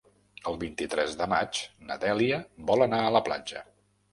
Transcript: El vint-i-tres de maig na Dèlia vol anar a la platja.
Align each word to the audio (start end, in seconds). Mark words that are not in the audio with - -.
El 0.51 0.55
vint-i-tres 0.63 1.13
de 1.19 1.27
maig 1.35 1.61
na 1.91 1.99
Dèlia 2.05 2.41
vol 2.71 2.87
anar 2.87 3.03
a 3.03 3.13
la 3.19 3.25
platja. 3.29 3.63